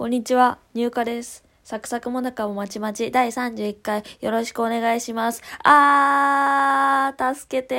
[0.00, 1.44] こんにちは、入荷です。
[1.62, 5.42] サクサクもなかもまちまち第31回よろしくお願いします。
[5.62, 7.74] あー、助けて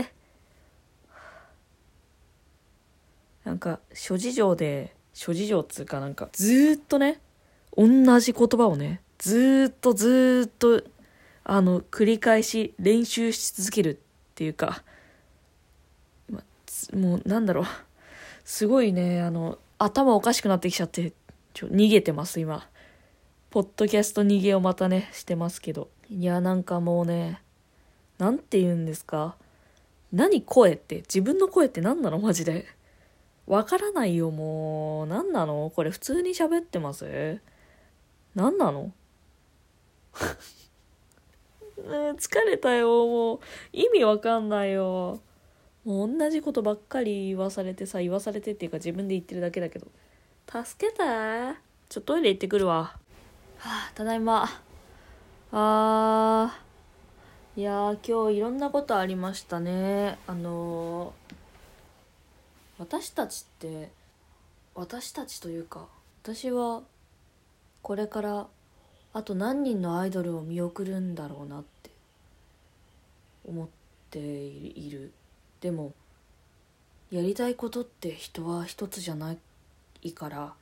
[0.00, 0.06] ー。
[3.44, 7.20] なんか、諸事情で、諸事情っつうかなんか、ずーっとね、
[7.76, 10.82] 同じ言葉をね、ずーっとずーっと、
[11.44, 13.96] あの、繰り返し練習し続けるっ
[14.36, 14.82] ていうか、
[16.30, 17.64] まつもうなんだろう。
[18.42, 21.12] すごいね、あの、頭おかしくなってきちゃって、
[21.54, 22.68] ちょ、逃げてます、今。
[23.50, 25.88] ポッドキャスト逃げをまたね、してますけど。
[26.08, 27.42] いや、なんかもうね、
[28.18, 29.36] なんて言うんですか
[30.12, 32.66] 何声って、自分の声って何なのマジで。
[33.46, 35.06] わからないよ、もう。
[35.06, 35.70] 何なの？
[35.74, 37.40] これ普通に喋ってます？
[38.34, 38.92] 何なの？
[41.76, 43.40] 疲れたよ、もう。
[43.72, 45.20] 意味わかんないよ。
[45.84, 49.88] もう同じことばっかり言わされてさ、言わされてっていうか自分で言ってるだけだけど。
[50.52, 50.98] 助けて
[51.88, 52.74] ちょっと、トイレ行ってくるわ。
[52.84, 52.98] は
[53.64, 54.46] あ、ただいま。
[55.50, 57.60] あー。
[57.60, 60.18] いや、今日いろんなことありましたね。
[60.26, 61.34] あのー、
[62.80, 63.90] 私たちって、
[64.74, 65.86] 私たちというか、
[66.22, 66.82] 私は、
[67.80, 68.46] これから、
[69.14, 71.90] あと何人のアイドルを見送るんだろうなって、
[73.46, 73.68] 思っ
[74.10, 75.14] ている。
[75.62, 75.94] でも
[77.10, 79.38] やりたいことって人は一つじゃない
[80.02, 80.52] いから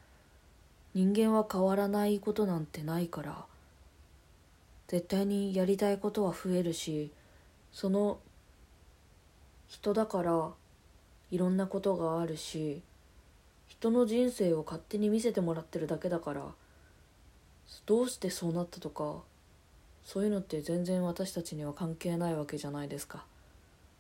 [0.95, 3.45] 人間は変わらないことなんてないから
[4.89, 7.11] 絶対にやりたいことは増えるし
[7.73, 8.19] その
[9.69, 10.51] 人だから
[11.31, 12.83] いろんなことがあるし
[13.69, 16.43] 人の人生を勝手に見せてもらってるだけだから
[17.87, 19.23] どうしてそうなったとか
[20.05, 23.25] そういうのって全然私たちには関係ないわけじゃないですか。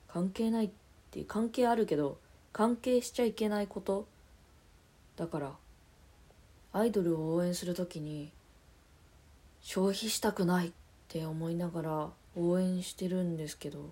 [0.08, 0.70] 関係ないっ
[1.12, 2.19] て関係あるけど
[2.52, 4.06] 関係しちゃいけないこと
[5.20, 5.52] だから
[6.72, 8.32] アイドルを応援する時に
[9.60, 10.72] 消費したくないっ
[11.08, 13.91] て思いながら応援してるんですけど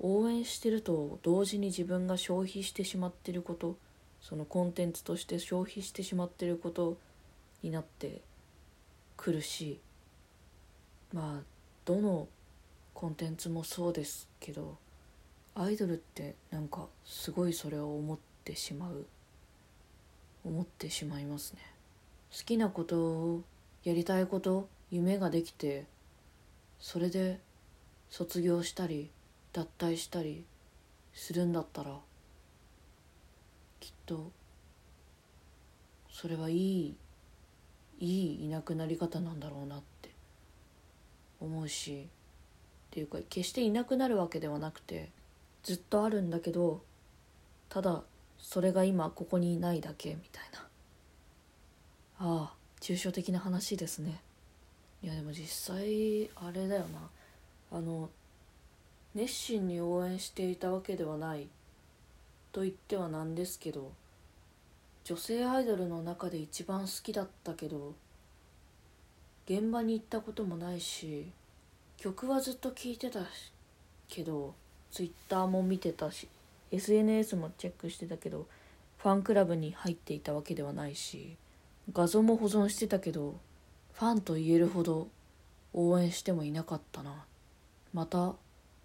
[0.00, 3.78] 応援してると同時に自分が消費してしまってること
[4.20, 6.98] そのコンテンツとして消費してしまってること
[7.62, 8.20] になって
[9.16, 9.80] くるし
[11.14, 11.42] まあ
[11.86, 12.28] どの
[12.92, 14.76] コンテンツもそうですけど
[15.54, 19.06] アイドルってなんかすごいそれを思ってしまう。
[20.50, 21.60] 思ってしまいますね。
[22.36, 23.42] 好きなことを
[23.84, 25.86] やりたいこと夢ができて
[26.80, 27.38] それで
[28.08, 29.10] 卒業したり
[29.52, 30.44] 脱退したり
[31.14, 31.96] するんだったら
[33.78, 34.32] きっと
[36.10, 36.96] それはいい
[38.00, 38.06] い
[38.42, 40.10] いいなくなり方なんだろうなって
[41.40, 45.10] 思うしっていうか決していなくなるわけではなくて
[45.62, 46.82] ずっとあるんだけど
[47.68, 48.02] ただ
[48.42, 50.60] それが今ここにないだけみたいな。
[52.18, 54.20] ああ抽象的な話ですね。
[55.02, 57.08] いやでも実際あれだよな。
[57.72, 58.10] あの
[59.14, 61.48] 熱心に応援していたわけではない
[62.52, 63.92] と言ってはなんですけど
[65.04, 67.94] 女性アイドルの中で一番好きだったけど
[69.46, 71.26] 現場に行ったこともないし
[71.96, 73.20] 曲はずっと聴いてた
[74.08, 74.54] けど
[74.92, 76.28] ツイッターも見てたし
[76.70, 78.46] SNS もチェックしてたけど
[78.98, 81.36] ファンクラブに入っていたわけではないし
[81.92, 83.38] 画像も保存してたけど
[83.92, 85.08] ファンと言えるほど
[85.72, 87.24] 応援してもいなかったな。
[87.92, 88.34] また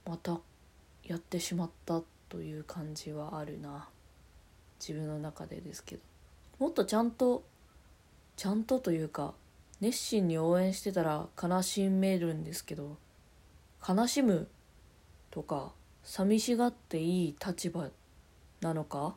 [0.06, 0.40] また
[1.04, 3.88] やってしまったという感じはあるな。
[4.80, 6.02] 自分の中でですけど。
[6.60, 7.44] もっとちゃんと
[8.36, 9.34] ちゃんとというか
[9.82, 12.98] 熱心に応援してたら悲しめるんですけど
[13.88, 14.48] 悲しむ
[15.32, 15.74] とか
[16.08, 17.90] 寂しがっていい立場
[18.62, 19.16] なのか？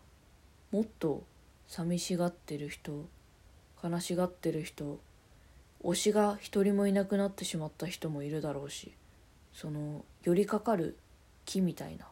[0.72, 1.22] もっと
[1.66, 3.06] 寂しがってる人
[3.84, 4.98] 悲しがってる人
[5.84, 8.94] 推しが一人もいなくなってしまった人もいるだろうし
[9.52, 10.96] その寄りかかる
[11.44, 12.06] 木みたいな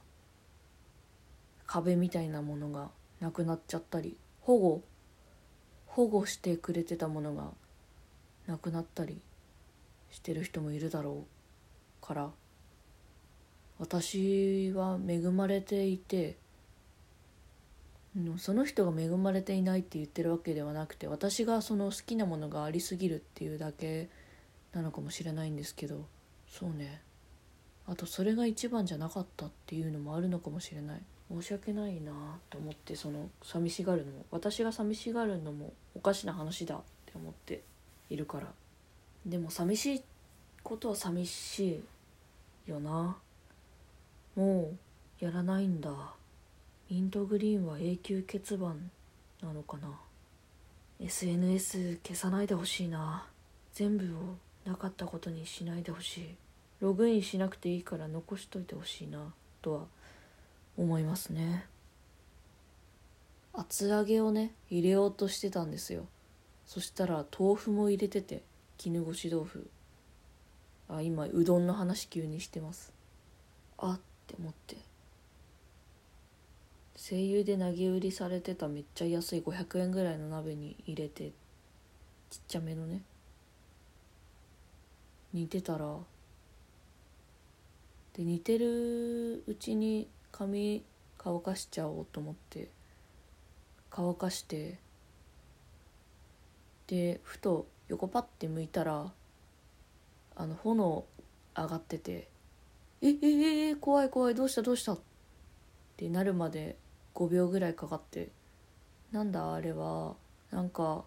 [1.66, 4.82] 壁みたいなものがなくなっちゃったり保護
[5.86, 7.50] 保護してくれてたものが
[8.46, 9.22] なくなったり
[10.10, 11.24] してる人もいるだろ
[12.02, 12.30] うから
[13.78, 16.36] 私は恵まれていて
[18.38, 24.08] その人が恵まれていないって言ってるわけではなくて私がその好きなものがありすぎるっていうだけ
[24.72, 26.06] なのかもしれないんですけど
[26.48, 27.02] そうね。
[27.88, 31.02] あとそれが一番じゃなかったっていうのもあるのかもしれない。
[31.30, 32.12] 申し訳ないな
[32.50, 34.24] と思ってその寂しがるのも。
[34.30, 37.62] 私が寂しがるのもおかしな話だって思って
[38.10, 38.46] いるから。
[39.24, 40.02] でも寂しい
[40.62, 41.82] ことは寂し
[42.66, 43.16] いよな。
[44.36, 44.74] も
[45.20, 45.90] うやらないんだ。
[46.90, 48.90] インドグリーンは永久欠番
[49.42, 49.98] なのかな。
[51.00, 53.26] SNS 消さないでほしいな。
[53.72, 56.34] 全部をなかったことにしないでほしい。
[56.80, 59.32] ログインしなくていいから残しといてほしいな。
[59.62, 59.80] とは
[60.76, 61.66] 思いますね。
[63.54, 66.06] 厚揚げをね入れようとしてたんですよ。
[66.66, 68.42] そしたら豆腐も入れてて
[68.76, 69.70] 絹ごし豆腐。
[70.88, 72.92] あ今うどんの話急にしてます。
[73.78, 74.76] あって思って。
[76.96, 81.30] 声優で投げ売りされてためっちゃ安い500円ぐらいの鍋に入れて
[82.30, 83.02] ちっちゃめのね。
[85.32, 85.98] 煮てたら
[88.14, 90.82] で煮てるうちに髪
[91.18, 92.70] 乾かしちゃおうと思って
[93.90, 94.78] 乾かして
[96.86, 99.12] でふと横パッて向いたら
[100.34, 101.04] あの炎
[101.54, 102.28] 上がってて
[103.02, 104.98] 「えええー、怖い怖いどうしたどうした?」っ
[105.96, 106.76] てなるまで
[107.14, 108.30] 5秒ぐらいかかって
[109.12, 110.14] なんだあれは
[110.50, 111.04] なんか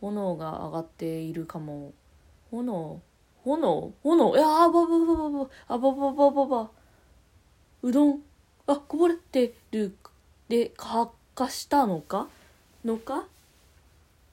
[0.00, 1.92] 炎が上がっているかも。
[2.50, 3.00] 炎？
[3.44, 3.92] 炎？
[4.02, 4.36] 炎？
[4.36, 6.70] いやあばばばばばあばばばばば
[7.82, 8.22] うどん？
[8.66, 9.96] あこぼれてる
[10.48, 12.28] で発火したのか？
[12.84, 13.20] のか？
[13.20, 13.24] っ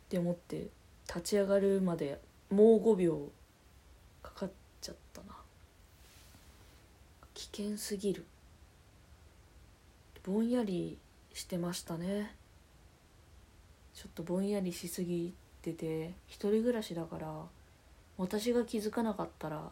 [0.10, 0.68] て思って
[1.08, 3.30] 立ち上がるまでもう5秒
[4.24, 5.36] かかっちゃったな
[7.36, 8.26] 危険すぎる。
[10.24, 10.98] ぼんやり
[11.34, 12.34] してましたね。
[13.94, 17.28] ちょっとぼんやりしすぎてて一人暮らしだから
[18.18, 19.72] 私が気づかなかったら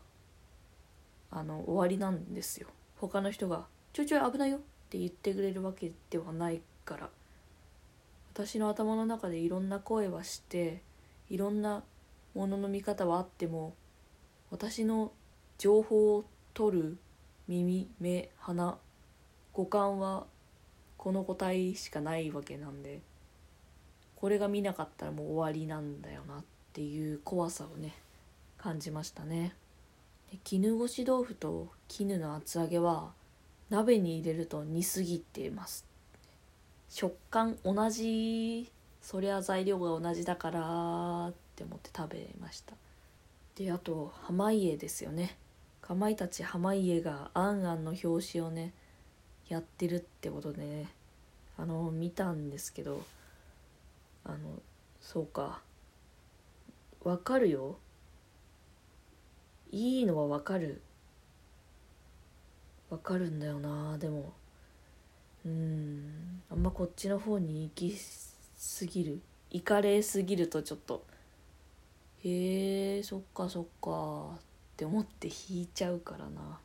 [1.32, 2.68] あの終わりなんですよ。
[2.98, 4.60] 他の人が「ちょいちょい危ないよ」っ
[4.90, 7.10] て言ってくれるわけではないから。
[8.34, 10.82] 私の頭の中でいろんな声はして
[11.30, 11.84] いろんな
[12.36, 13.76] ものの見方はあっても
[14.52, 15.14] 私の
[15.58, 16.98] 情報を取る
[17.48, 18.78] 耳目鼻
[19.54, 20.26] 五感は
[20.98, 23.00] この個体しかないわけなんで
[24.16, 27.96] これが見なかったらもう終わりなんだよなっていう怖さをね
[28.58, 29.54] 感じましたね。
[30.44, 33.12] 絹ごし豆腐と絹の厚揚げは
[33.70, 35.86] 鍋に入れると煮すぎています。
[36.90, 38.70] 食感同じ
[39.02, 42.74] そりゃ材料が同じだからって思って食べました。
[43.56, 45.38] であと濱家ですよね。
[45.88, 48.74] かまいたち濱家が「あんあん」の表紙をね
[49.48, 50.90] やってるってことでね
[51.58, 53.06] あの見たんですけど
[54.26, 54.62] あの
[55.00, 55.62] そうか。
[57.02, 57.78] わかるよ。
[59.72, 60.82] いいのはわかる。
[62.90, 64.34] わかるんだよなでも。
[65.46, 69.22] うんあんまこっちの方に行きすぎる。
[69.52, 71.06] 行かれすぎるとちょっと。
[72.26, 74.38] へえそっかそっか。
[74.78, 76.60] って思って引いちゃうからな。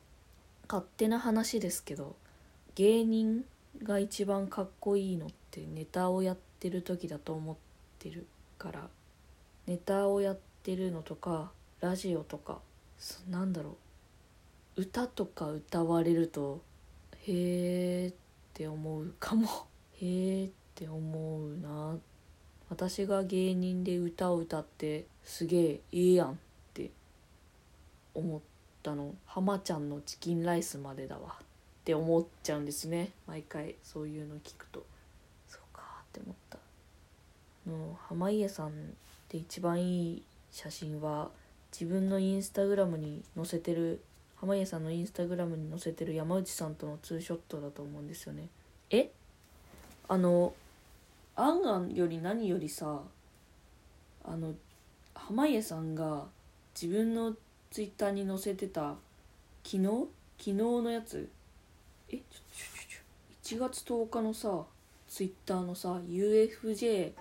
[0.69, 2.15] 勝手な話ですけど
[2.75, 3.45] 芸人
[3.83, 7.57] が一番かっこいいのってネタをやってる時だと思っ
[7.99, 8.27] てる
[8.59, 8.89] から
[9.67, 11.51] ネタをやってるのとか
[11.81, 12.61] ラジオとか
[13.31, 13.77] なんだろ
[14.77, 14.83] う。
[14.83, 16.63] 歌とか歌われると
[17.27, 18.13] へえっ
[18.53, 19.49] て思うかも。
[20.01, 21.99] へえって思うな。
[22.69, 26.39] 私が芸人で歌を歌ってすげえええやん。
[28.15, 28.41] 思っ
[28.83, 29.15] たの。
[29.27, 31.37] 浜ちゃんのチキンライスまでだわ。
[31.41, 33.11] って思っちゃうんですね。
[33.27, 34.85] 毎回そういうの聞くと。
[35.49, 36.59] そうかって思った。
[37.69, 38.91] の濱家さん
[39.29, 41.31] で一番いい写真は
[41.73, 44.01] 自分のインスタグラムに載せてる。
[44.41, 48.49] 濱家さんのインスタグラムに載せてる山内さんとのツーショットだと思うんですよね。
[48.91, 49.11] え？
[50.09, 50.53] あの
[51.37, 53.01] あんあんより何よりさ
[54.25, 54.53] あの
[55.15, 56.27] 濱家さんが
[56.75, 57.35] 自分の
[57.73, 58.97] ツイッターに載せてた
[59.65, 59.87] 昨日？
[60.39, 61.27] 昨日のやつ？
[62.11, 62.19] え？
[62.19, 62.23] ちょ
[63.49, 64.65] ちょちょ1月10日のさ
[65.09, 67.13] ツイッターのさ UFJ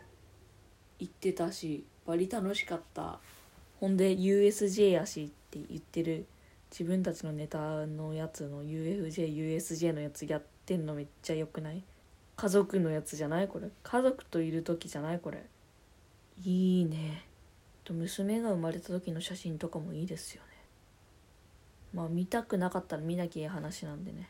[1.00, 3.20] 行ってたしバリ楽しかった。
[3.80, 6.26] ほんで USJ やしって言ってる
[6.70, 11.82] 自分たちのネタのやつの UFJUSJ のやつやってんのめっちゃよくない？
[12.36, 13.70] 家族のやつじゃないこれ？
[13.84, 15.46] 家族といる時じゃないこれ？
[16.44, 17.24] いいね。
[17.84, 20.50] と娘が生まれた時の写真とかもいいですよね。
[21.94, 24.30] まあ見たくなかったら見なきゃいい話なんでね。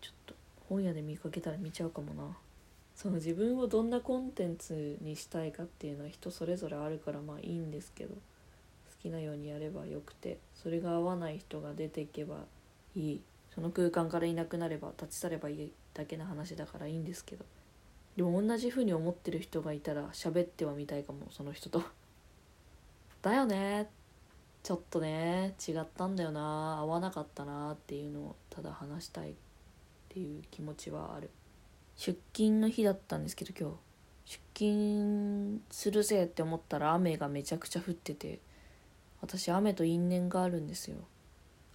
[0.00, 0.34] ちょっと
[0.68, 2.36] 本屋で見かけたら見ちゃうかもな。
[2.94, 8.14] その自分をどんなコンテンツにしたいかっていうのは人それぞれあるからまあいいんですけど。
[8.14, 12.44] 好きなようにやればよくてそれが合わない人が出ていけば
[12.94, 13.20] いい。
[13.54, 17.44] その空間からいなくなれば立ち去ればいいだけの話だからいいんですけど。
[18.16, 21.82] でも同じ風に思ってる人がいたら喋ってはみたいかもその人と。
[23.22, 23.90] だよね。
[24.62, 26.78] ちょっとね違ったんだよな。
[26.78, 27.72] 合わなかったな。
[27.72, 29.34] っていうのをただ話したいっ
[30.08, 31.30] ていう気持ちはある。
[31.96, 33.76] 出勤の日だったんですけど今日。
[34.24, 38.38] 出勤するぜって思ったら雨がめちゃくちゃ降ってて
[39.20, 40.98] 私雨と因縁があるんですよ。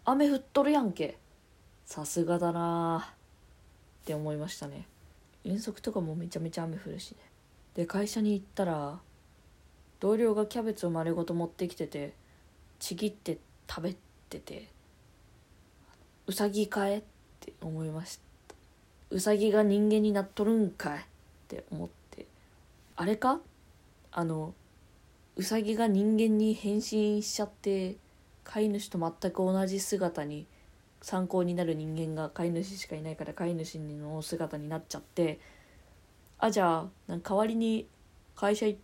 [0.06, 1.18] 雨降っとるやんけ。
[1.86, 3.10] さすがだな。
[4.04, 4.88] って思いましたね。
[5.44, 7.18] 遠足とかもめちゃめちゃ雨降るしね。
[7.76, 9.00] で会社に行ったら
[10.00, 12.14] 同僚がキャベツを丸ごと持ってきてて
[12.80, 13.38] ちぎって
[13.68, 13.96] 食べ
[14.30, 14.68] てて
[16.28, 16.98] うさぎかえ？
[16.98, 17.04] っ
[17.40, 18.56] て思いました
[19.12, 21.00] うさぎが人間になっとるんかい？
[21.00, 21.02] っ
[21.48, 22.26] て思って
[22.96, 23.40] あれか？
[24.12, 24.54] あの
[25.36, 27.98] うさぎが人間に変身しちゃって
[28.44, 30.46] 飼い主と全く同じ姿に
[31.02, 35.40] 参考になる人間が飼い主しかいないから飼い主の姿になっちゃって
[36.40, 37.86] あじゃあなんか代わりに
[38.36, 38.78] 会社行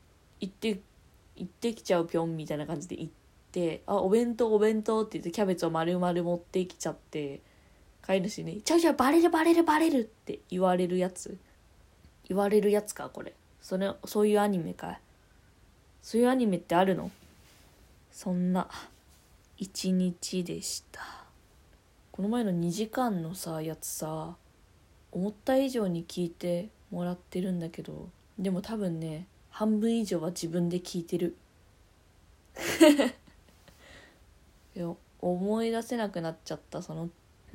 [0.45, 0.79] って
[1.35, 3.13] 行ってきちゃうぴょんみたいな感じで行っ
[3.51, 7.41] て「あお弁当お弁当」って言ってキャベツを丸々持ってきちゃって
[8.01, 11.37] 飼い主に「ちょいちょいバレるバレるバレる」って言われるやつ。
[12.27, 13.33] 言われるやつかこれ。
[13.61, 14.99] それそういうアニメか。
[16.01, 17.11] そういうアニメってあるの？
[18.11, 18.69] そんな
[19.57, 21.01] 一日でした。
[22.11, 24.35] この前の2時間のさやつさ
[25.11, 28.09] 思った以上に聞いてもらってるんだけど
[28.39, 31.37] でも多分ね半分以上は自分で聞いてる。
[34.75, 37.09] いや思い出せなくなっちゃったその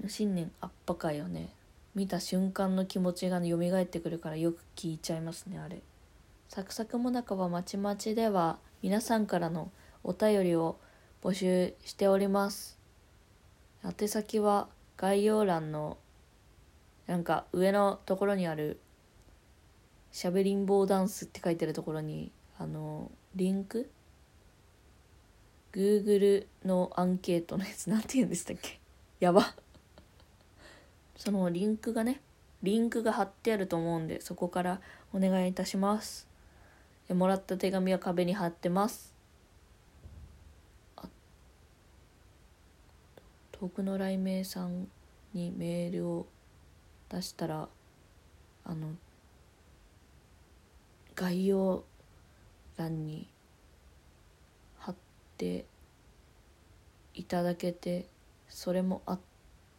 [0.06, 1.52] 新年アッパ会をね。
[1.96, 5.80] 見た瞬間の気持ちが蘇ってくるからよく聞いちゃいますねあれ。
[6.48, 9.70] サクサクもなかはまちまちでは皆さんからの
[10.04, 10.76] お便りを
[11.22, 12.78] 募集しております。
[13.82, 15.96] 宛先は概要欄の
[17.06, 18.78] なんか上のところにある
[20.16, 23.90] しゃべりんぼうダンスって書いてるところにあのリンク
[25.74, 28.80] ？Google のアンケートのやつなんて言うんでしたっけ？
[29.20, 29.54] やば。
[31.18, 32.22] そのリンクがね
[32.62, 34.80] リンクが貼ってあると思うんでそこから
[35.12, 36.26] お願いいたします。
[37.10, 39.12] もらった手紙は壁に貼ってます。
[43.52, 44.88] 遠くの雷鳴さん
[45.34, 46.26] にメールを
[47.10, 47.68] 出したら
[48.64, 48.96] あの
[51.16, 51.82] 概要
[52.76, 53.26] 欄に
[54.78, 54.94] 貼っ
[55.38, 55.64] て
[57.14, 58.06] いただけて
[58.50, 59.18] それもあっ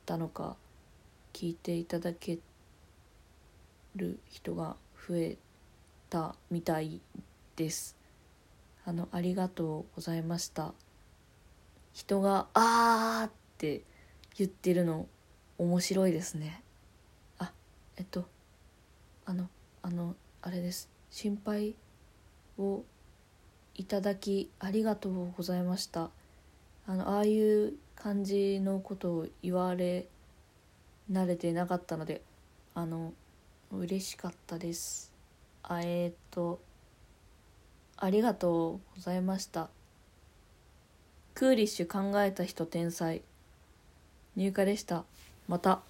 [0.08, 0.56] たのか
[1.34, 2.40] 聞いていただけ
[3.96, 4.76] る人が
[5.08, 5.38] 増え
[6.10, 7.02] たみたい
[7.56, 7.96] です。
[8.84, 10.74] あのありがとうございました。
[11.94, 13.84] 人が「あー」って
[14.38, 15.08] 言ってるの
[15.60, 16.64] 面白いですね。
[17.38, 17.52] あ
[17.98, 18.26] えっと
[19.26, 19.50] あの
[19.84, 20.97] あのあれです。
[21.18, 21.74] 心配
[22.60, 22.84] を
[23.74, 26.12] いただきありがとうございました。
[26.86, 30.08] あのああいう感じのことを言われ
[31.12, 32.22] 慣れてなかったので
[32.76, 33.14] あの
[33.72, 35.12] 嬉しかったです。
[35.64, 36.60] あえっ、と
[37.98, 39.72] ありがとうございました。
[41.34, 43.24] クーリッシュ考えた人天才。
[44.36, 45.04] 入荷でした。
[45.48, 45.88] また。